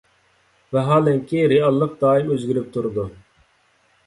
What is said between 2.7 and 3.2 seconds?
تۇرىدۇ.